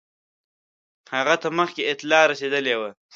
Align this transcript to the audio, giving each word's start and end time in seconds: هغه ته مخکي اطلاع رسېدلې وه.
هغه 1.13 1.35
ته 1.41 1.47
مخکي 1.59 1.83
اطلاع 1.93 2.23
رسېدلې 2.31 2.75
وه. 2.79 2.89